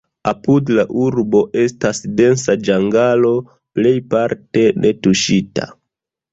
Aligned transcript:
Apud 0.29 0.69
la 0.77 0.85
urbo 1.01 1.41
estas 1.65 2.01
densa 2.21 2.57
ĝangalo, 2.71 3.35
plejparte 3.81 4.67
netuŝita. 4.83 5.73